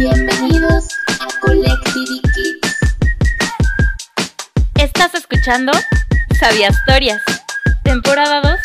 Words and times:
Bienvenidos 0.00 0.88
a 1.20 1.28
Collective 1.42 2.22
Kids. 2.34 2.78
Estás 4.76 5.12
escuchando 5.12 5.72
Sabia 6.38 6.70
Historias, 6.70 7.20
temporada 7.84 8.40
2, 8.40 8.58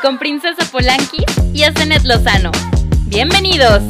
con 0.00 0.16
Princesa 0.16 0.64
Polanqui 0.72 1.26
y 1.52 1.64
Azenet 1.64 2.02
Lozano. 2.04 2.50
Bienvenidos. 3.08 3.82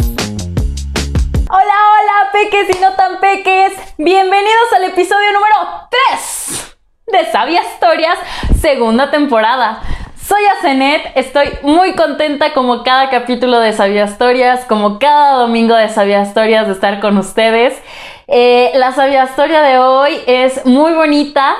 Hola, 1.48 1.76
hola, 1.92 2.32
peques 2.32 2.76
y 2.76 2.80
no 2.80 2.92
tan 2.94 3.20
peques. 3.20 3.74
Bienvenidos 3.96 4.72
al 4.74 4.84
episodio 4.86 5.32
número 5.32 5.88
3 6.10 6.76
de 7.12 7.30
Sabia 7.30 7.62
Historias, 7.72 8.18
segunda 8.60 9.12
temporada. 9.12 9.80
Soy 10.26 10.42
Azenet, 10.46 11.12
estoy 11.16 11.50
muy 11.60 11.92
contenta 11.92 12.54
como 12.54 12.82
cada 12.82 13.10
capítulo 13.10 13.60
de 13.60 13.74
Sabia 13.74 14.04
Historias, 14.04 14.64
como 14.64 14.98
cada 14.98 15.34
domingo 15.34 15.74
de 15.74 15.90
Sabia 15.90 16.22
Historias 16.22 16.66
de 16.66 16.72
estar 16.72 16.98
con 17.00 17.18
ustedes. 17.18 17.78
Eh, 18.26 18.72
la 18.76 18.92
Sabia 18.92 19.24
Historia 19.24 19.60
de 19.60 19.78
hoy 19.78 20.18
es 20.26 20.64
muy 20.64 20.94
bonita, 20.94 21.56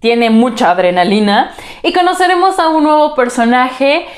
tiene 0.00 0.28
mucha 0.28 0.72
adrenalina 0.72 1.54
y 1.84 1.92
conoceremos 1.92 2.58
a 2.58 2.70
un 2.70 2.82
nuevo 2.82 3.14
personaje, 3.14 4.08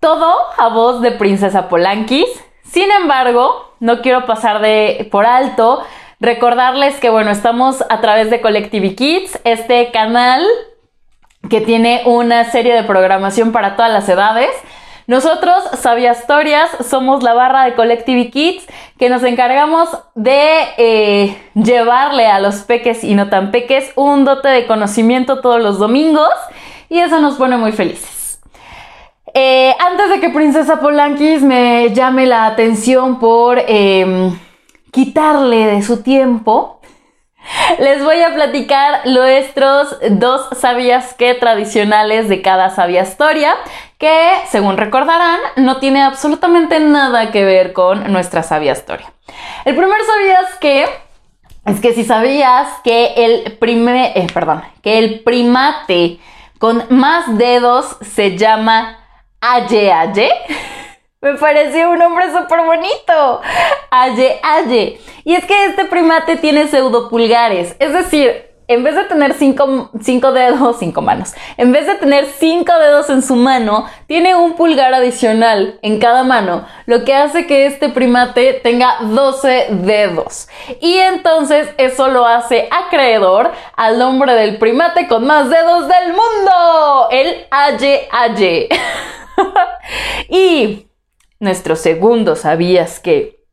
todo 0.00 0.34
a 0.56 0.66
voz 0.70 1.00
de 1.00 1.12
Princesa 1.12 1.68
Polanquis. 1.68 2.26
Sin 2.64 2.90
embargo, 2.90 3.72
no 3.78 4.02
quiero 4.02 4.26
pasar 4.26 4.60
de 4.60 5.06
por 5.12 5.26
alto 5.26 5.84
recordarles 6.18 6.98
que 6.98 7.08
bueno, 7.08 7.30
estamos 7.30 7.84
a 7.88 8.00
través 8.00 8.30
de 8.30 8.40
Collective 8.40 8.96
Kids, 8.96 9.38
este 9.44 9.92
canal 9.92 10.44
que 11.48 11.60
tiene 11.60 12.02
una 12.04 12.44
serie 12.50 12.74
de 12.74 12.82
programación 12.84 13.52
para 13.52 13.76
todas 13.76 13.92
las 13.92 14.08
edades. 14.08 14.50
Nosotros, 15.06 15.64
Sabia 15.80 16.12
Historias, 16.12 16.68
somos 16.86 17.22
la 17.22 17.32
barra 17.32 17.64
de 17.64 17.74
Collective 17.74 18.30
Kids 18.30 18.66
que 18.98 19.08
nos 19.08 19.22
encargamos 19.22 19.88
de 20.14 20.58
eh, 20.76 21.38
llevarle 21.54 22.26
a 22.26 22.40
los 22.40 22.56
peques 22.56 23.04
y 23.04 23.14
no 23.14 23.30
tan 23.30 23.50
peques 23.50 23.90
un 23.96 24.26
dote 24.26 24.48
de 24.48 24.66
conocimiento 24.66 25.40
todos 25.40 25.62
los 25.62 25.78
domingos 25.78 26.28
y 26.90 26.98
eso 26.98 27.20
nos 27.20 27.36
pone 27.36 27.56
muy 27.56 27.72
felices. 27.72 28.18
Eh, 29.32 29.74
antes 29.78 30.10
de 30.10 30.20
que 30.20 30.30
Princesa 30.30 30.80
Polanquis 30.80 31.42
me 31.42 31.90
llame 31.94 32.26
la 32.26 32.46
atención 32.46 33.18
por 33.18 33.58
em, 33.66 34.38
quitarle 34.90 35.66
de 35.66 35.82
su 35.82 36.02
tiempo, 36.02 36.77
les 37.78 38.02
voy 38.02 38.20
a 38.22 38.34
platicar 38.34 39.06
nuestros 39.06 39.96
dos 40.10 40.48
sabías 40.58 41.14
que 41.14 41.34
tradicionales 41.34 42.28
de 42.28 42.42
cada 42.42 42.70
sabia 42.70 43.02
historia, 43.02 43.54
que 43.98 44.32
según 44.50 44.76
recordarán 44.76 45.40
no 45.56 45.78
tiene 45.78 46.02
absolutamente 46.02 46.80
nada 46.80 47.30
que 47.30 47.44
ver 47.44 47.72
con 47.72 48.12
nuestra 48.12 48.42
sabia 48.42 48.72
historia. 48.72 49.12
El 49.64 49.76
primer 49.76 49.98
sabías 50.02 50.54
que 50.60 50.86
es 51.66 51.80
que 51.80 51.92
si 51.92 52.04
sabías 52.04 52.68
que 52.82 53.12
el 53.16 53.58
primer, 53.58 54.16
eh, 54.16 54.26
perdón, 54.32 54.62
que 54.82 54.98
el 54.98 55.20
primate 55.20 56.18
con 56.58 56.84
más 56.88 57.36
dedos 57.36 57.96
se 58.00 58.36
llama 58.36 58.98
Aye 59.40 59.92
Aye. 59.92 60.30
Me 61.20 61.34
pareció 61.34 61.90
un 61.90 61.98
nombre 61.98 62.26
súper 62.26 62.64
bonito. 62.64 63.40
Aye, 63.90 64.38
aye. 64.40 65.00
Y 65.24 65.34
es 65.34 65.44
que 65.46 65.64
este 65.64 65.84
primate 65.86 66.36
tiene 66.36 66.68
pseudopulgares. 66.68 67.74
Es 67.80 67.92
decir, 67.92 68.46
en 68.68 68.84
vez 68.84 68.94
de 68.94 69.02
tener 69.02 69.34
cinco, 69.34 69.90
cinco, 70.00 70.30
dedos, 70.30 70.76
cinco 70.78 71.02
manos, 71.02 71.34
en 71.56 71.72
vez 71.72 71.88
de 71.88 71.96
tener 71.96 72.26
cinco 72.26 72.72
dedos 72.78 73.10
en 73.10 73.22
su 73.22 73.34
mano, 73.34 73.86
tiene 74.06 74.36
un 74.36 74.52
pulgar 74.52 74.94
adicional 74.94 75.80
en 75.82 75.98
cada 75.98 76.22
mano, 76.22 76.64
lo 76.86 77.02
que 77.04 77.14
hace 77.14 77.48
que 77.48 77.66
este 77.66 77.88
primate 77.88 78.60
tenga 78.62 78.98
12 79.00 79.68
dedos. 79.70 80.48
Y 80.80 80.98
entonces 80.98 81.68
eso 81.78 82.06
lo 82.06 82.26
hace 82.26 82.68
acreedor 82.70 83.50
al 83.74 83.98
nombre 83.98 84.34
del 84.34 84.58
primate 84.58 85.08
con 85.08 85.26
más 85.26 85.50
dedos 85.50 85.88
del 85.88 86.12
mundo, 86.12 87.08
el 87.10 87.46
Aye 87.50 88.08
Aye. 88.12 88.68
y 90.28 90.87
nuestro 91.40 91.76
segundo, 91.76 92.36
¿sabías 92.36 93.00
que? 93.00 93.44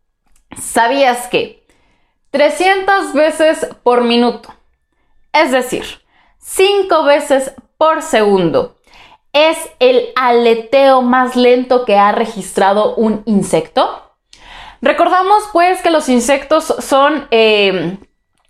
¿Sabías 0.60 1.28
que? 1.28 1.66
300 2.32 3.14
veces 3.14 3.68
por 3.84 4.04
minuto, 4.04 4.54
es 5.32 5.52
decir, 5.52 5.86
5 6.40 7.04
veces 7.04 7.54
por 7.78 8.02
segundo, 8.02 8.76
es 9.32 9.58
el 9.80 10.10
aleteo 10.16 11.02
más 11.02 11.36
lento 11.36 11.86
que 11.86 11.98
ha 11.98 12.12
registrado 12.12 12.96
un 12.96 13.22
insecto. 13.26 14.02
Recordamos 14.82 15.44
pues 15.52 15.82
que 15.82 15.90
los 15.90 16.10
insectos 16.10 16.74
son 16.80 17.28
eh, 17.32 17.98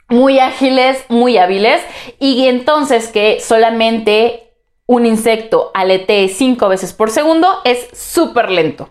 muy 0.10 0.40
ágiles, 0.40 1.04
muy 1.10 1.38
hábiles 1.38 1.82
y 2.20 2.48
entonces 2.48 3.08
que 3.10 3.40
solamente 3.40 4.45
un 4.88 5.06
insecto 5.06 5.72
aletee 5.74 6.30
5 6.30 6.68
veces 6.70 6.94
por 6.94 7.10
segundo 7.10 7.62
es 7.64 7.88
súper 7.94 8.52
lento. 8.52 8.90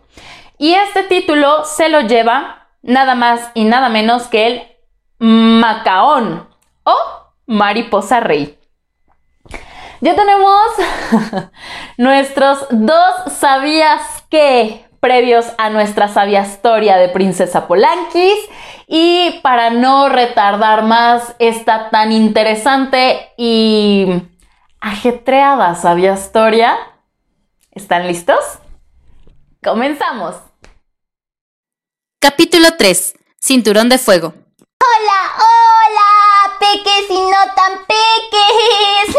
Y 0.59 0.75
este 0.75 1.03
título 1.05 1.65
se 1.65 1.89
lo 1.89 2.03
lleva 2.03 2.69
nada 2.83 3.15
más 3.15 3.51
y 3.55 3.65
nada 3.65 3.89
menos 3.89 4.25
que 4.25 4.47
el 4.47 4.63
macaón 5.19 6.49
o 6.85 6.95
mariposa 7.47 8.21
rey. 8.21 8.59
Ya 10.01 10.15
tenemos 10.15 10.67
nuestros 11.97 12.67
dos 12.71 13.33
sabías 13.33 14.25
que 14.29 14.85
previos 15.01 15.47
a 15.59 15.71
nuestra 15.71 16.09
sabia 16.09 16.43
historia 16.43 16.97
de 16.97 17.09
Princesa 17.09 17.67
Polanquis 17.67 18.39
y 18.87 19.41
para 19.43 19.71
no 19.71 20.09
retardar 20.09 20.83
más 20.85 21.35
esta 21.39 21.91
tan 21.91 22.11
interesante 22.13 23.33
y 23.37 24.07
ajetreada 24.85 25.75
sabia 25.75 26.13
historia, 26.13 26.77
¿están 27.71 28.07
listos? 28.07 28.39
Comenzamos. 29.63 30.37
Capítulo 32.21 32.77
3. 32.77 33.15
Cinturón 33.41 33.89
de 33.89 33.97
fuego. 33.97 34.35
Hola, 34.59 35.21
hola, 35.39 36.59
peques 36.61 37.09
y 37.09 37.19
no 37.19 37.55
tan 37.57 37.79
peques. 37.87 39.17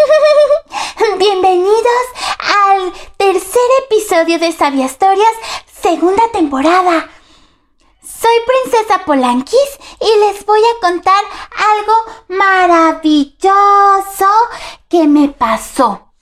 Bienvenidos 1.17 2.05
al 2.37 2.93
tercer 3.17 3.69
episodio 3.85 4.37
de 4.37 4.51
Sabia 4.51 4.85
Historias, 4.85 5.33
segunda 5.81 6.23
temporada. 6.31 7.09
Soy 8.21 8.37
Princesa 8.47 9.03
Polanquis 9.05 9.79
y 9.99 10.19
les 10.19 10.45
voy 10.45 10.61
a 10.61 10.79
contar 10.79 11.21
algo 11.75 11.93
maravilloso 12.29 14.29
que 14.87 15.07
me 15.07 15.27
pasó. 15.29 16.13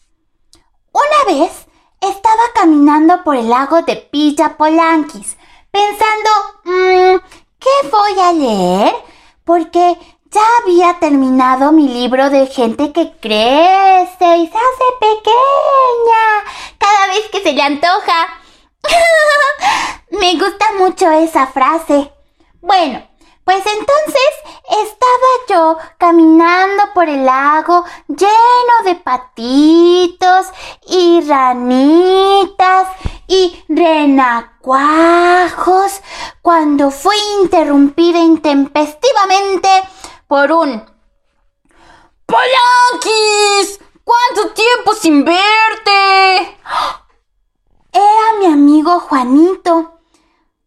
Una 0.92 1.24
vez 1.28 1.68
estaba 2.02 2.44
caminando 2.56 3.24
por 3.24 3.36
el 3.36 3.50
lago 3.50 3.84
de 3.84 3.96
Pilla 3.96 4.58
Polanquis, 4.58 5.38
pensando, 5.72 6.30
mmm, 6.64 7.18
¿qué 7.59 7.70
voy 7.90 8.20
a 8.20 8.34
leer? 8.34 8.96
Porque 9.44 9.96
ya 10.31 10.42
había 10.62 11.00
terminado 11.00 11.72
mi 11.72 11.88
libro 11.88 12.31
de 12.31 12.48
gente 12.48 12.92
que 12.92 13.16
crece 13.20 14.38
y 14.38 14.48
se 14.48 14.58
hace 14.58 14.86
pequeña 15.00 16.44
cada 16.80 17.08
vez 17.08 17.30
que 17.31 17.42
se 17.42 17.54
le 17.54 17.62
antoja. 17.62 18.40
Me 20.11 20.38
gusta 20.38 20.66
mucho 20.77 21.09
esa 21.11 21.47
frase. 21.47 22.11
Bueno, 22.61 23.03
pues 23.44 23.63
entonces 23.66 24.29
estaba 24.83 25.27
yo 25.49 25.77
caminando 25.97 26.83
por 26.94 27.09
el 27.09 27.25
lago 27.25 27.83
lleno 28.07 28.83
de 28.85 28.95
patitos 28.95 30.47
y 30.88 31.21
ranitas 31.27 32.88
y 33.27 33.63
renacuajos 33.67 34.41
cuando 36.41 36.89
fui 36.89 37.17
interrumpida 37.41 38.19
intempestivamente 38.19 39.69
por 40.27 40.51
un 40.51 40.94
¡Polanquis! 42.25 43.79
¿Cuánto 44.03 44.53
tiempo 44.53 44.94
sin 44.94 45.24
verte? 45.24 46.57
Era 47.94 48.40
mi 48.40 48.48
amigo 48.48 49.00
Juanito. 49.00 50.00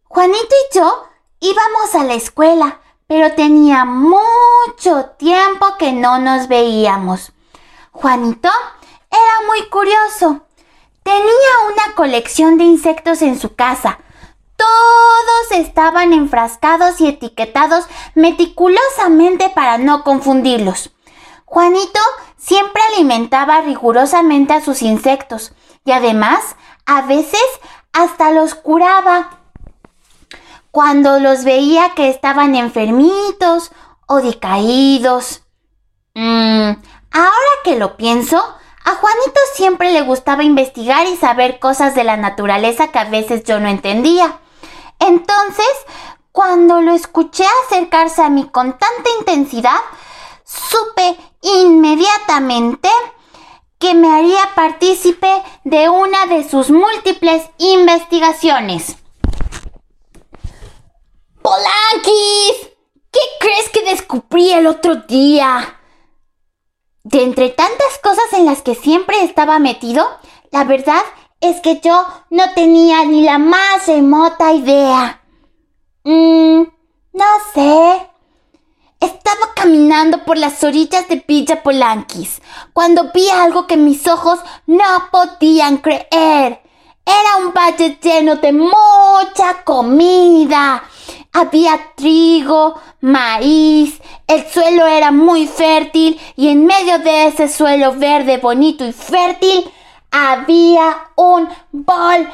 Juanito 0.05 0.55
y 0.71 0.75
yo 0.77 1.07
Íbamos 1.39 1.93
a 1.93 2.03
la 2.03 2.15
escuela, 2.15 2.79
pero 3.05 3.33
tenía 3.35 3.85
mucho 3.85 5.11
tiempo 5.17 5.75
que 5.77 5.91
no 5.91 6.17
nos 6.17 6.47
veíamos. 6.47 7.31
Juanito 7.91 8.49
era 9.11 9.47
muy 9.47 9.69
curioso. 9.69 10.41
Tenía 11.03 11.21
una 11.71 11.93
colección 11.93 12.57
de 12.57 12.63
insectos 12.63 13.21
en 13.21 13.39
su 13.39 13.55
casa. 13.55 13.99
Todos 14.55 15.51
estaban 15.51 16.11
enfrascados 16.11 16.99
y 17.01 17.07
etiquetados 17.07 17.85
meticulosamente 18.15 19.51
para 19.51 19.77
no 19.77 20.03
confundirlos. 20.03 20.89
Juanito 21.45 21.99
siempre 22.35 22.81
alimentaba 22.93 23.61
rigurosamente 23.61 24.53
a 24.53 24.61
sus 24.61 24.81
insectos 24.81 25.53
y 25.85 25.91
además 25.91 26.55
a 26.87 27.01
veces 27.03 27.43
hasta 27.93 28.31
los 28.31 28.55
curaba 28.55 29.41
cuando 30.71 31.19
los 31.19 31.43
veía 31.43 31.93
que 31.95 32.09
estaban 32.09 32.55
enfermitos 32.55 33.71
o 34.07 34.17
decaídos. 34.21 35.43
Mm, 36.15 36.71
ahora 37.11 37.53
que 37.63 37.75
lo 37.75 37.97
pienso, 37.97 38.37
a 38.37 38.95
Juanito 38.95 39.39
siempre 39.53 39.91
le 39.91 40.01
gustaba 40.01 40.43
investigar 40.43 41.05
y 41.07 41.17
saber 41.17 41.59
cosas 41.59 41.93
de 41.93 42.03
la 42.03 42.15
naturaleza 42.15 42.87
que 42.87 42.99
a 42.99 43.03
veces 43.05 43.43
yo 43.43 43.59
no 43.59 43.67
entendía. 43.67 44.39
Entonces, 44.99 45.67
cuando 46.31 46.81
lo 46.81 46.93
escuché 46.93 47.43
acercarse 47.65 48.21
a 48.21 48.29
mí 48.29 48.47
con 48.49 48.77
tanta 48.77 49.09
intensidad, 49.19 49.79
supe 50.45 51.17
inmediatamente 51.41 52.89
que 53.79 53.93
me 53.93 54.13
haría 54.13 54.55
partícipe 54.55 55.29
de 55.63 55.89
una 55.89 56.25
de 56.25 56.47
sus 56.47 56.69
múltiples 56.69 57.43
investigaciones. 57.57 58.97
¡Polanquis! 61.41 62.71
¿Qué 63.11 63.19
crees 63.39 63.69
que 63.69 63.83
descubrí 63.83 64.51
el 64.51 64.67
otro 64.67 64.95
día? 64.95 65.79
De 67.03 67.23
entre 67.23 67.49
tantas 67.49 67.99
cosas 68.03 68.33
en 68.33 68.45
las 68.45 68.61
que 68.61 68.75
siempre 68.75 69.23
estaba 69.23 69.59
metido, 69.59 70.05
la 70.51 70.65
verdad 70.65 71.01
es 71.39 71.61
que 71.61 71.79
yo 71.79 72.05
no 72.29 72.53
tenía 72.53 73.05
ni 73.05 73.21
la 73.21 73.37
más 73.37 73.87
remota 73.87 74.51
idea. 74.51 75.21
Mmm, 76.03 76.63
no 77.13 77.25
sé. 77.53 78.09
Estaba 78.99 79.53
caminando 79.55 80.23
por 80.25 80.37
las 80.37 80.63
orillas 80.63 81.07
de 81.07 81.23
Villa 81.27 81.61
Polanquis 81.61 82.41
cuando 82.73 83.11
vi 83.13 83.29
algo 83.29 83.67
que 83.67 83.77
mis 83.77 84.07
ojos 84.07 84.39
no 84.65 84.83
podían 85.11 85.77
creer. 85.77 86.61
Era 87.05 87.37
un 87.45 87.53
valle 87.53 87.97
lleno 88.01 88.35
de 88.37 88.51
mucha 88.51 89.63
comida. 89.63 90.83
Había 91.31 91.93
trigo, 91.95 92.79
maíz, 93.01 94.01
el 94.25 94.45
suelo 94.49 94.87
era 94.87 95.11
muy 95.11 95.47
fértil 95.47 96.19
y 96.35 96.49
en 96.49 96.65
medio 96.65 96.99
de 96.99 97.27
ese 97.27 97.47
suelo 97.47 97.93
verde, 97.93 98.37
bonito 98.37 98.83
y 98.85 98.91
fértil 98.91 99.71
había 100.11 101.09
un 101.15 101.47
volcán. 101.71 102.27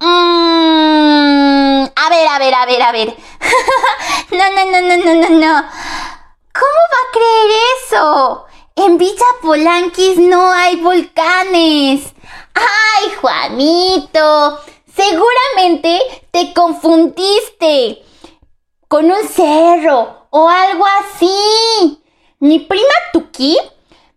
Mm, 0.00 1.84
a 1.94 2.08
ver, 2.10 2.28
a 2.28 2.38
ver, 2.38 2.54
a 2.54 2.66
ver, 2.66 2.82
a 2.82 2.92
ver. 2.92 3.08
no, 4.30 4.50
no, 4.54 4.64
no, 4.70 4.80
no, 4.80 4.96
no, 4.96 5.14
no, 5.14 5.28
no. 5.30 5.64
¿Cómo 6.52 6.80
va 6.92 7.00
a 7.02 7.12
creer 7.12 7.50
eso? 7.76 8.46
En 8.76 8.96
Villa 8.96 9.26
Polanquis 9.42 10.18
no 10.18 10.52
hay 10.52 10.76
volcanes. 10.76 12.14
¡Ay, 12.54 13.10
Juanito! 13.20 14.60
Seguramente 14.94 16.00
te 16.30 16.52
confundiste 16.54 18.02
con 18.88 19.10
un 19.10 19.28
cerro 19.28 20.26
o 20.30 20.48
algo 20.48 20.84
así. 21.00 22.00
Mi 22.40 22.60
prima 22.60 22.94
Tuki 23.12 23.58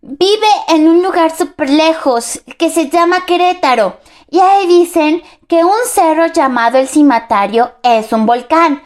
vive 0.02 0.48
en 0.68 0.88
un 0.88 1.04
lugar 1.04 1.36
súper 1.36 1.70
lejos 1.70 2.42
que 2.58 2.70
se 2.70 2.90
llama 2.90 3.26
Querétaro. 3.26 3.98
Y 4.32 4.40
ahí 4.40 4.66
dicen 4.66 5.22
que 5.50 5.66
un 5.66 5.86
cerro 5.86 6.28
llamado 6.28 6.78
el 6.78 6.88
Cimatario 6.88 7.76
es 7.84 8.14
un 8.14 8.26
volcán. 8.26 8.82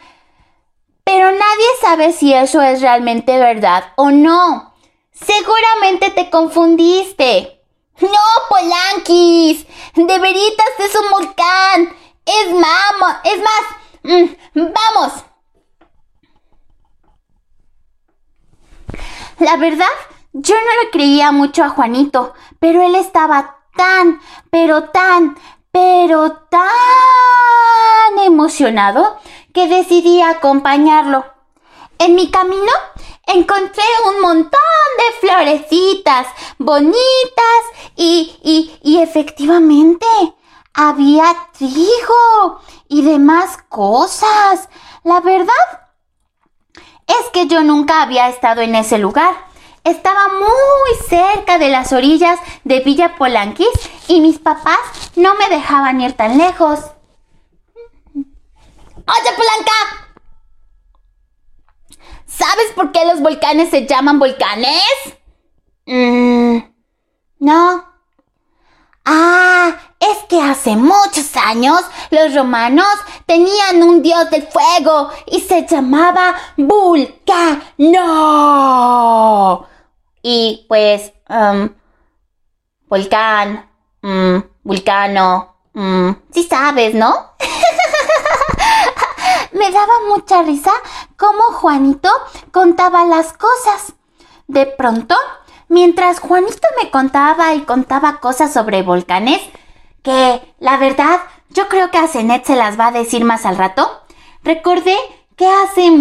Pero 1.04 1.30
nadie 1.30 1.66
sabe 1.80 2.12
si 2.12 2.34
eso 2.34 2.60
es 2.60 2.82
realmente 2.82 3.38
verdad 3.38 3.92
o 3.94 4.10
no. 4.10 4.74
Seguramente 5.12 6.10
te 6.10 6.30
confundiste. 6.30 7.62
No, 8.00 8.08
Polanquis. 8.48 9.64
De 9.94 10.18
veritas 10.18 10.66
es 10.80 10.96
un 10.96 11.10
volcán. 11.12 11.96
Es 12.24 12.52
mamo. 12.52 13.16
Es 13.22 13.38
más. 13.38 13.62
Mm, 14.02 14.72
vamos. 14.72 15.24
La 19.38 19.56
verdad, 19.58 19.86
yo 20.32 20.56
no 20.56 20.82
le 20.82 20.90
creía 20.90 21.30
mucho 21.30 21.62
a 21.62 21.68
Juanito, 21.68 22.34
pero 22.58 22.82
él 22.82 22.96
estaba 22.96 23.55
tan, 23.76 24.20
pero 24.50 24.84
tan, 24.90 25.36
pero 25.70 26.32
tan 26.50 28.24
emocionado 28.24 29.18
que 29.52 29.68
decidí 29.68 30.22
acompañarlo. 30.22 31.24
En 31.98 32.14
mi 32.14 32.30
camino 32.30 32.72
encontré 33.26 33.84
un 34.08 34.20
montón 34.20 34.60
de 34.98 35.28
florecitas 35.28 36.26
bonitas 36.58 37.62
y, 37.96 38.38
y, 38.42 38.78
y 38.82 39.02
efectivamente 39.02 40.06
había 40.74 41.24
trigo 41.56 42.60
y 42.88 43.02
demás 43.02 43.58
cosas. 43.68 44.68
La 45.04 45.20
verdad 45.20 45.54
es 47.06 47.30
que 47.32 47.46
yo 47.46 47.62
nunca 47.62 48.02
había 48.02 48.28
estado 48.28 48.60
en 48.60 48.74
ese 48.74 48.98
lugar. 48.98 49.45
Estaba 49.86 50.28
muy 50.40 50.96
cerca 51.08 51.58
de 51.58 51.68
las 51.68 51.92
orillas 51.92 52.40
de 52.64 52.80
Villa 52.80 53.14
Polanquis 53.14 53.68
y 54.08 54.20
mis 54.20 54.40
papás 54.40 54.80
no 55.14 55.36
me 55.36 55.48
dejaban 55.48 56.00
ir 56.00 56.14
tan 56.14 56.36
lejos. 56.36 56.80
¡Oye, 58.12 59.30
Polanca! 59.36 59.70
¿Sabes 62.26 62.72
por 62.74 62.90
qué 62.90 63.06
los 63.06 63.20
volcanes 63.20 63.70
se 63.70 63.86
llaman 63.86 64.18
volcanes? 64.18 64.82
Mmm. 65.86 66.58
no. 67.38 67.84
Ah, 69.04 69.72
es 70.00 70.18
que 70.28 70.42
hace 70.42 70.74
muchos 70.74 71.36
años 71.36 71.80
los 72.10 72.34
romanos 72.34 72.92
tenían 73.24 73.84
un 73.84 74.02
dios 74.02 74.28
del 74.30 74.48
fuego 74.48 75.10
y 75.26 75.38
se 75.42 75.64
llamaba 75.64 76.34
Vulcano. 76.56 77.62
Y 80.28 80.66
pues, 80.66 81.12
um, 81.28 81.68
volcán, 82.88 83.70
um, 84.02 84.42
vulcano, 84.64 85.54
um, 85.72 86.16
sí 86.32 86.42
sabes, 86.42 86.94
¿no? 86.94 87.14
Me 89.52 89.70
daba 89.70 89.92
mucha 90.08 90.42
risa 90.42 90.72
cómo 91.16 91.42
Juanito 91.52 92.08
contaba 92.50 93.04
las 93.04 93.34
cosas. 93.34 93.94
De 94.48 94.66
pronto, 94.66 95.14
mientras 95.68 96.18
Juanito 96.18 96.66
me 96.82 96.90
contaba 96.90 97.54
y 97.54 97.60
contaba 97.60 98.18
cosas 98.18 98.52
sobre 98.52 98.82
volcanes, 98.82 99.40
que 100.02 100.42
la 100.58 100.76
verdad 100.76 101.20
yo 101.50 101.68
creo 101.68 101.92
que 101.92 101.98
a 101.98 102.08
Zenet 102.08 102.44
se 102.44 102.56
las 102.56 102.80
va 102.80 102.88
a 102.88 102.92
decir 102.92 103.24
más 103.24 103.46
al 103.46 103.58
rato, 103.58 103.88
recordé 104.42 104.96
que 105.36 105.46
hace 105.46 105.92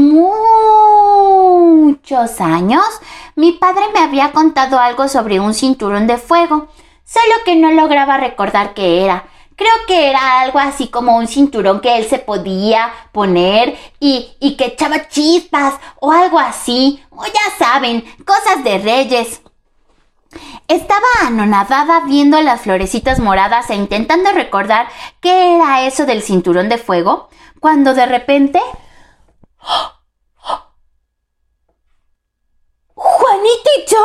muchos 1.45 2.41
años 2.41 2.83
mi 3.35 3.51
padre 3.53 3.83
me 3.93 3.99
había 3.99 4.31
contado 4.31 4.79
algo 4.79 5.07
sobre 5.07 5.39
un 5.39 5.53
cinturón 5.53 6.07
de 6.07 6.17
fuego, 6.17 6.67
solo 7.03 7.35
que 7.43 7.55
no 7.55 7.71
lograba 7.71 8.17
recordar 8.17 8.73
qué 8.73 9.03
era. 9.03 9.25
Creo 9.55 9.73
que 9.87 10.09
era 10.09 10.41
algo 10.41 10.59
así 10.59 10.87
como 10.87 11.15
un 11.17 11.27
cinturón 11.27 11.79
que 11.79 11.97
él 11.97 12.05
se 12.05 12.19
podía 12.19 12.91
poner 13.13 13.77
y, 13.99 14.35
y 14.39 14.57
que 14.57 14.65
echaba 14.65 15.07
chispas 15.07 15.75
o 16.01 16.11
algo 16.11 16.39
así. 16.39 17.01
O 17.09 17.23
ya 17.25 17.55
saben, 17.57 18.03
cosas 18.25 18.63
de 18.65 18.79
reyes. 18.79 19.41
Estaba 20.67 21.05
anonadada 21.25 22.01
viendo 22.01 22.41
las 22.41 22.61
florecitas 22.61 23.19
moradas 23.19 23.69
e 23.69 23.75
intentando 23.75 24.31
recordar 24.33 24.87
qué 25.21 25.55
era 25.55 25.85
eso 25.85 26.05
del 26.05 26.21
cinturón 26.21 26.67
de 26.67 26.77
fuego, 26.77 27.29
cuando 27.61 27.93
de 27.93 28.05
repente... 28.05 28.59
Juanita 33.45 33.69
y 33.77 33.85
yo 33.85 34.03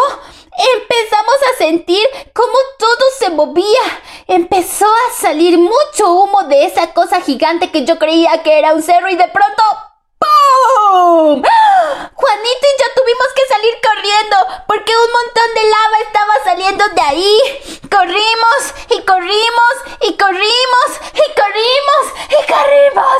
empezamos 0.74 1.36
a 1.50 1.56
sentir 1.56 2.06
cómo 2.34 2.52
todo 2.78 3.04
se 3.18 3.30
movía. 3.30 4.02
Empezó 4.26 4.84
a 4.84 5.12
salir 5.18 5.56
mucho 5.56 6.12
humo 6.12 6.42
de 6.42 6.66
esa 6.66 6.92
cosa 6.92 7.22
gigante 7.22 7.70
que 7.70 7.86
yo 7.86 7.98
creía 7.98 8.42
que 8.42 8.58
era 8.58 8.74
un 8.74 8.82
cerro 8.82 9.08
y 9.08 9.16
de 9.16 9.28
pronto 9.28 9.62
¡Pum! 10.18 11.42
Juanito 12.14 12.66
y 12.66 12.82
yo 12.82 12.86
tuvimos 12.94 13.28
que 13.34 13.46
salir 13.48 13.74
corriendo 13.82 14.36
porque 14.66 14.92
un 14.92 15.10
montón 15.10 15.54
de 15.54 15.62
lava 15.62 15.98
estaba 16.06 16.34
saliendo 16.44 16.84
de 16.88 17.00
ahí. 17.00 17.40
Corrimos 17.90 18.74
y 18.90 19.00
corrimos 19.06 19.74
y 20.02 20.18
corrimos 20.18 21.00
y 21.14 21.24
corrimos 21.34 22.12
y 22.28 22.52
corrimos. 22.52 23.16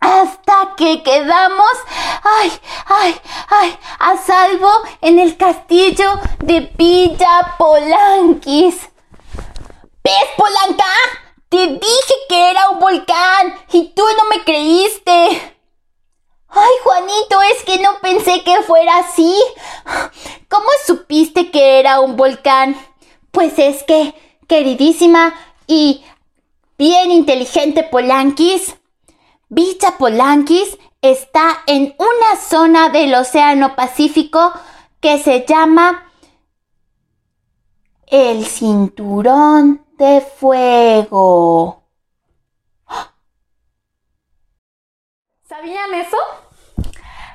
Hasta 0.00 0.74
que 0.78 1.02
quedamos, 1.02 1.70
ay, 2.22 2.52
ay, 2.86 3.20
ay, 3.48 3.78
a 3.98 4.16
salvo 4.16 4.70
en 5.02 5.18
el 5.18 5.36
castillo 5.36 6.18
de 6.38 6.72
Villa 6.76 7.54
Polanquis. 7.58 8.88
¿Ves, 10.02 10.28
Polanca? 10.38 10.86
Te 11.50 11.66
dije 11.66 12.14
que 12.30 12.50
era 12.50 12.70
un 12.70 12.78
volcán 12.78 13.54
y 13.72 13.92
tú 13.94 14.02
no 14.16 14.24
me 14.30 14.42
creíste. 14.42 15.54
Ay, 16.48 16.72
Juanito, 16.82 17.42
es 17.42 17.62
que 17.64 17.78
no 17.80 17.98
pensé 18.00 18.42
que 18.42 18.62
fuera 18.62 18.98
así. 18.98 19.36
¿Cómo 20.48 20.68
supiste 20.86 21.50
que 21.50 21.78
era 21.78 22.00
un 22.00 22.16
volcán? 22.16 22.74
Pues 23.30 23.58
es 23.58 23.82
que, 23.82 24.14
queridísima 24.48 25.34
y 25.66 26.04
bien 26.78 27.12
inteligente 27.12 27.84
Polanquis, 27.84 28.76
Bicha 29.52 29.98
Polanquis 29.98 30.78
está 31.02 31.64
en 31.66 31.96
una 31.98 32.40
zona 32.40 32.88
del 32.88 33.12
Océano 33.16 33.74
Pacífico 33.74 34.52
que 35.00 35.18
se 35.18 35.44
llama 35.44 36.04
el 38.06 38.44
cinturón 38.46 39.84
de 39.98 40.20
fuego. 40.20 41.82
¿Sabían 45.48 45.94
eso? 45.94 46.16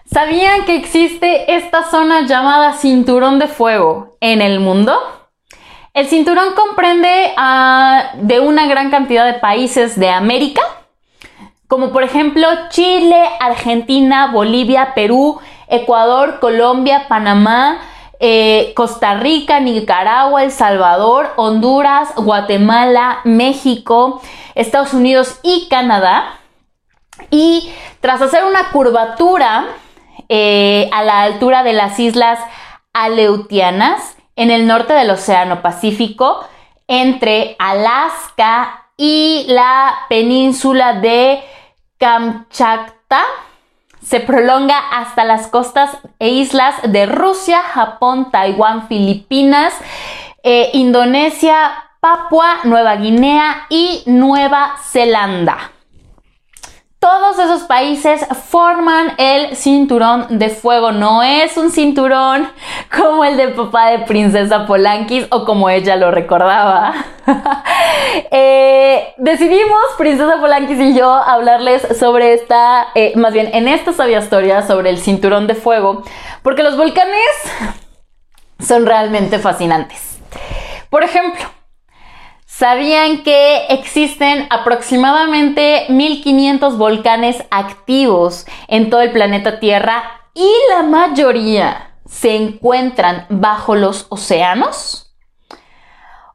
¿Sabían 0.06 0.64
que 0.64 0.78
existe 0.78 1.54
esta 1.54 1.84
zona 1.92 2.26
llamada 2.26 2.78
cinturón 2.78 3.40
de 3.40 3.50
fuego 3.50 4.16
en 4.22 4.42
el 4.42 4.62
mundo? 4.62 4.98
El 5.94 6.08
cinturón 6.08 6.56
comprende 6.56 7.34
ah, 7.36 8.14
de 8.22 8.40
una 8.40 8.68
gran 8.68 8.90
cantidad 8.90 9.26
de 9.26 9.40
países 9.40 10.00
de 10.00 10.10
América, 10.10 10.62
como 11.76 11.92
por 11.92 12.04
ejemplo 12.04 12.48
Chile, 12.70 13.22
Argentina, 13.42 14.28
Bolivia, 14.32 14.94
Perú, 14.96 15.42
Ecuador, 15.68 16.40
Colombia, 16.40 17.08
Panamá, 17.10 17.82
eh, 18.22 18.72
Costa 18.78 19.16
Rica, 19.16 19.60
Nicaragua, 19.60 20.46
El 20.46 20.52
Salvador, 20.52 21.34
Honduras, 21.36 22.16
Guatemala, 22.16 23.20
México, 23.26 24.22
Estados 24.56 24.94
Unidos 24.94 25.42
y 25.44 25.68
Canadá. 25.68 26.40
Y 27.30 27.70
tras 28.00 28.22
hacer 28.22 28.46
una 28.46 28.70
curvatura 28.70 29.66
eh, 30.30 30.90
a 30.94 31.04
la 31.04 31.24
altura 31.24 31.64
de 31.64 31.74
las 31.74 32.00
islas 32.00 32.40
Aleutianas, 32.94 34.16
en 34.38 34.50
el 34.50 34.66
norte 34.66 34.94
del 34.94 35.10
Océano 35.10 35.62
Pacífico, 35.62 36.48
entre 36.88 37.58
Alaska 37.60 38.86
y 38.96 39.44
la 39.50 39.94
península 40.08 40.94
de 40.94 41.44
Kamchatka, 41.98 43.24
se 44.02 44.20
prolonga 44.20 44.78
hasta 44.92 45.24
las 45.24 45.48
costas 45.48 45.98
e 46.20 46.30
islas 46.30 46.76
de 46.84 47.06
Rusia, 47.06 47.62
Japón, 47.62 48.30
Taiwán, 48.32 48.88
Filipinas, 48.88 49.74
eh, 50.44 50.70
Indonesia, 50.74 51.56
Papua, 52.00 52.60
Nueva 52.66 52.98
Guinea 52.98 53.66
y 53.70 54.04
Nueva 54.06 54.76
Zelanda. 54.84 55.72
Todos 57.06 57.38
esos 57.38 57.62
países 57.68 58.26
forman 58.50 59.14
el 59.20 59.56
cinturón 59.56 60.40
de 60.40 60.50
fuego. 60.50 60.92
No 60.92 61.22
es 61.22 61.56
un 61.56 61.70
cinturón 61.70 62.50
como 62.98 63.24
el 63.24 63.38
de 63.38 63.50
papá 63.50 63.92
de 63.92 64.00
Princesa 64.00 64.66
Polankis 64.66 65.28
o 65.30 65.46
como 65.46 65.70
ella 65.70 65.98
lo 65.98 66.10
recordaba. 66.10 66.96
Eh, 68.32 69.14
decidimos, 69.18 69.80
Princesa 69.98 70.40
Polankis 70.40 70.80
y 70.80 70.96
yo, 70.96 71.12
hablarles 71.12 71.86
sobre 72.00 72.34
esta, 72.34 72.88
eh, 72.96 73.14
más 73.16 73.34
bien 73.34 73.50
en 73.54 73.68
esta 73.68 73.94
sabia 73.94 74.20
historia 74.20 74.62
sobre 74.62 74.90
el 74.90 75.00
cinturón 75.00 75.48
de 75.48 75.56
fuego, 75.56 76.04
porque 76.42 76.64
los 76.64 76.78
volcanes 76.78 77.30
son 78.60 78.86
realmente 78.86 79.40
fascinantes. 79.40 80.18
Por 80.90 81.04
ejemplo, 81.04 81.44
¿Sabían 82.58 83.24
que 83.24 83.66
existen 83.68 84.48
aproximadamente 84.50 85.88
1500 85.90 86.78
volcanes 86.78 87.44
activos 87.52 88.46
en 88.70 88.90
todo 88.90 89.02
el 89.02 89.12
planeta 89.12 89.60
Tierra 89.60 90.22
y 90.34 90.50
la 90.70 90.84
mayoría 90.84 91.98
se 92.06 92.38
encuentran 92.38 93.26
bajo 93.28 93.76
los 93.76 94.06
océanos? 94.08 95.14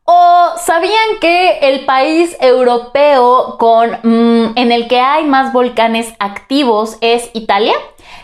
¿O 0.04 0.50
sabían 0.58 1.20
que 1.22 1.60
el 1.60 1.86
país 1.86 2.36
europeo 2.38 3.56
con, 3.58 3.92
mm, 4.02 4.58
en 4.58 4.72
el 4.72 4.88
que 4.88 5.00
hay 5.00 5.24
más 5.24 5.54
volcanes 5.54 6.12
activos 6.18 6.98
es 7.00 7.30
Italia? 7.32 7.76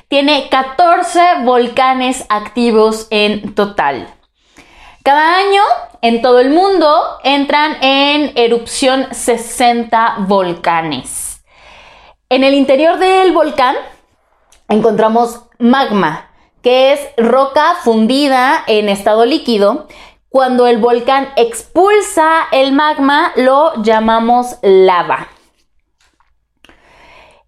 Tiene 0.09 0.51
14 0.51 1.45
volcanes 1.45 2.27
activos 2.29 3.07
en 3.09 3.55
total. 3.55 4.16
Cada 5.07 5.37
año 5.37 5.63
en 6.03 6.21
todo 6.21 6.41
el 6.41 6.51
mundo 6.51 7.01
entran 7.23 7.77
en 7.81 8.33
erupción 8.35 9.07
60 9.13 10.17
volcanes. 10.27 11.45
En 12.29 12.43
el 12.43 12.55
interior 12.55 12.99
del 12.99 13.33
volcán 13.33 13.77
encontramos 14.69 15.43
magma, 15.61 16.33
que 16.61 16.93
es 16.93 17.01
roca 17.19 17.77
fundida 17.85 18.65
en 18.67 18.89
estado 18.89 19.25
líquido. 19.27 19.87
Cuando 20.29 20.67
el 20.67 20.79
volcán 20.79 21.29
expulsa 21.37 22.49
el 22.51 22.73
magma 22.73 23.31
lo 23.37 23.81
llamamos 23.85 24.57
lava. 24.61 25.29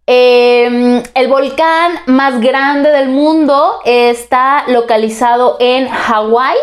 Em, 0.06 1.02
el 1.12 1.26
volcán 1.26 2.02
más 2.06 2.40
grande 2.40 2.90
del 2.90 3.08
mundo 3.08 3.80
está 3.84 4.62
localizado 4.68 5.56
en 5.58 5.88
Hawái 5.88 6.56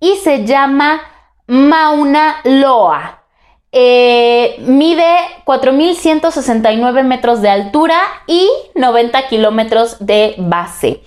y 0.00 0.16
se 0.16 0.44
llama 0.44 1.00
Mauna 1.46 2.40
Loa. 2.44 3.22
Eh, 3.70 4.56
mide 4.60 5.16
4.169 5.44 7.04
metros 7.04 7.42
de 7.42 7.50
altura 7.50 8.00
y 8.26 8.48
90 8.74 9.28
kilómetros 9.28 9.96
de 10.00 10.34
base. 10.38 11.02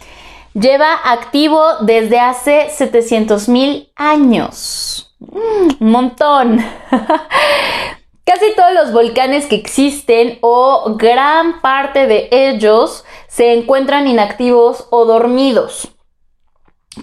Lleva 0.53 0.93
activo 1.05 1.77
desde 1.81 2.19
hace 2.19 2.67
700.000 2.67 3.91
años. 3.95 5.15
Mm, 5.19 5.83
un 5.83 5.91
montón. 5.91 6.59
Casi 8.25 8.53
todos 8.55 8.73
los 8.73 8.93
volcanes 8.93 9.47
que 9.47 9.55
existen 9.55 10.37
o 10.41 10.95
gran 10.97 11.61
parte 11.61 12.05
de 12.05 12.29
ellos 12.31 13.03
se 13.27 13.53
encuentran 13.53 14.07
inactivos 14.07 14.87
o 14.91 15.05
dormidos 15.05 15.89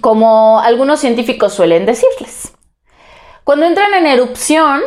como 0.00 0.60
algunos 0.60 1.00
científicos 1.00 1.54
suelen 1.54 1.86
decirles. 1.86 2.52
Cuando 3.44 3.66
entran 3.66 3.94
en 3.94 4.06
erupción, 4.06 4.82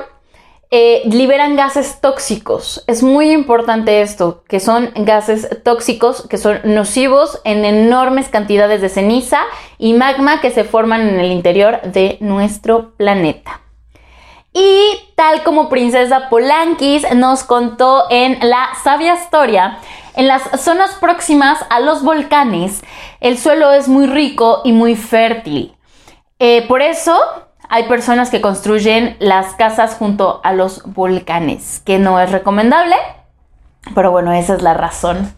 eh, 0.73 1.01
liberan 1.05 1.57
gases 1.57 1.99
tóxicos. 1.99 2.83
Es 2.87 3.03
muy 3.03 3.31
importante 3.31 4.01
esto, 4.01 4.43
que 4.47 4.61
son 4.61 4.91
gases 4.95 5.49
tóxicos, 5.63 6.27
que 6.29 6.37
son 6.37 6.61
nocivos 6.63 7.41
en 7.43 7.65
enormes 7.65 8.29
cantidades 8.29 8.79
de 8.79 8.87
ceniza 8.87 9.41
y 9.77 9.93
magma 9.93 10.39
que 10.39 10.49
se 10.49 10.63
forman 10.63 11.01
en 11.01 11.19
el 11.19 11.31
interior 11.31 11.81
de 11.81 12.17
nuestro 12.21 12.95
planeta. 12.95 13.59
Y 14.53 14.97
tal 15.15 15.43
como 15.43 15.67
Princesa 15.67 16.29
Polankis 16.29 17.05
nos 17.15 17.43
contó 17.43 18.05
en 18.09 18.37
la 18.41 18.69
sabia 18.81 19.15
historia, 19.15 19.77
en 20.15 20.27
las 20.27 20.43
zonas 20.61 20.91
próximas 20.95 21.65
a 21.69 21.79
los 21.79 22.03
volcanes, 22.03 22.81
el 23.19 23.37
suelo 23.37 23.71
es 23.71 23.87
muy 23.87 24.07
rico 24.07 24.61
y 24.63 24.71
muy 24.71 24.95
fértil. 24.95 25.75
Eh, 26.39 26.67
por 26.67 26.81
eso 26.81 27.17
hay 27.69 27.87
personas 27.87 28.29
que 28.29 28.41
construyen 28.41 29.15
las 29.19 29.53
casas 29.55 29.95
junto 29.95 30.41
a 30.43 30.53
los 30.53 30.83
volcanes, 30.93 31.81
que 31.85 31.99
no 31.99 32.19
es 32.19 32.31
recomendable, 32.31 32.95
pero 33.95 34.11
bueno, 34.11 34.33
esa 34.33 34.55
es 34.55 34.61
la 34.61 34.73
razón. 34.73 35.33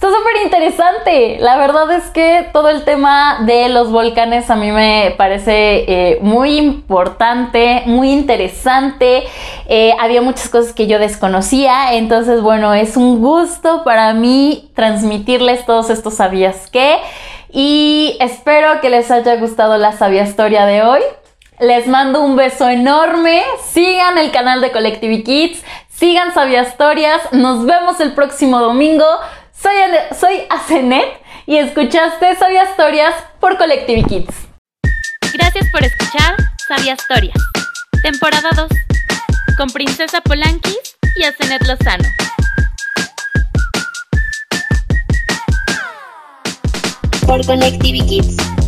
Está 0.00 0.16
súper 0.16 0.36
interesante. 0.44 1.36
La 1.40 1.58
verdad 1.58 1.90
es 1.92 2.04
que 2.04 2.48
todo 2.54 2.70
el 2.70 2.84
tema 2.84 3.40
de 3.44 3.68
los 3.68 3.90
volcanes 3.90 4.48
a 4.48 4.56
mí 4.56 4.72
me 4.72 5.14
parece 5.18 5.84
eh, 5.86 6.18
muy 6.22 6.56
importante, 6.56 7.82
muy 7.84 8.10
interesante. 8.10 9.24
Eh, 9.68 9.94
había 10.00 10.22
muchas 10.22 10.48
cosas 10.48 10.72
que 10.72 10.86
yo 10.86 10.98
desconocía. 10.98 11.92
Entonces, 11.96 12.40
bueno, 12.40 12.72
es 12.72 12.96
un 12.96 13.20
gusto 13.20 13.84
para 13.84 14.14
mí 14.14 14.70
transmitirles 14.74 15.66
todos 15.66 15.90
estos 15.90 16.14
sabías 16.14 16.70
que. 16.70 16.96
Y 17.50 18.16
espero 18.20 18.80
que 18.80 18.88
les 18.88 19.10
haya 19.10 19.36
gustado 19.36 19.76
la 19.76 19.92
sabia 19.92 20.22
historia 20.22 20.64
de 20.64 20.82
hoy. 20.82 21.00
Les 21.58 21.86
mando 21.86 22.22
un 22.22 22.36
beso 22.36 22.70
enorme. 22.70 23.42
Sigan 23.68 24.16
el 24.16 24.30
canal 24.30 24.62
de 24.62 24.72
Collective 24.72 25.22
Kids. 25.24 25.62
Sigan 25.90 26.32
Sabia 26.32 26.62
Historias. 26.62 27.20
Nos 27.32 27.66
vemos 27.66 28.00
el 28.00 28.14
próximo 28.14 28.60
domingo. 28.60 29.04
Soy, 29.62 29.74
soy 30.18 30.42
Asenet 30.48 31.20
y 31.44 31.56
escuchaste 31.58 32.34
Sabia 32.36 32.64
Historias 32.64 33.14
por 33.40 33.58
Collective 33.58 34.04
Kids. 34.04 34.34
Gracias 35.34 35.66
por 35.70 35.84
escuchar 35.84 36.34
Sabia 36.66 36.94
Historias, 36.94 37.36
temporada 38.02 38.48
2, 38.56 38.68
con 39.58 39.68
Princesa 39.68 40.22
Polanqui 40.22 40.74
y 41.16 41.24
Asenet 41.24 41.62
Lozano. 41.66 42.08
Por 47.26 47.44
Collective 47.44 47.98
Kids. 48.06 48.59